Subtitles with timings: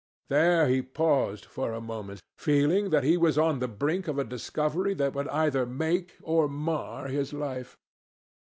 [0.29, 4.23] There he paused for a moment, feeling that he was on the brink of a
[4.23, 7.77] discovery that would either make or mar his life.